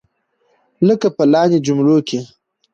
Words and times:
لکه 0.87 1.07
په 1.15 1.23
لاندې 1.33 1.57
جملو 1.65 1.97
کې. 2.07 2.19